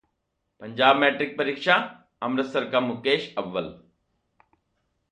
[0.61, 1.89] Punjab matric परीक्षाः
[2.21, 3.73] अमृतसर का मुकेश अव्वल